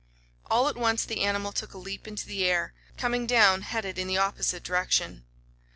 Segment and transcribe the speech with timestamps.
[0.49, 4.07] All at once the animal took a leap into the air, coming down headed in
[4.07, 5.25] the opposite direction.